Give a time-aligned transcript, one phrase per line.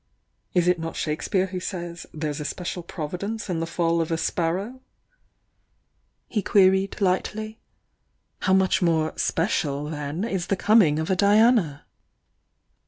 [0.55, 4.09] "Is it not Shakespeare who says, 'There's a spe cial providence in the fall of
[4.11, 4.81] a sparrow'?"
[6.27, 7.59] he queried J^ 170 THE YOUNG DIANA lightly.
[8.47, 11.85] "How much more 'special' then is the com ing of a Diana!"